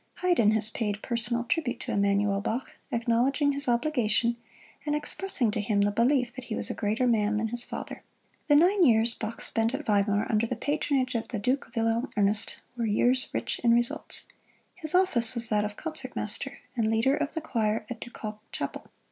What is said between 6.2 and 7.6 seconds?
that he was a greater man than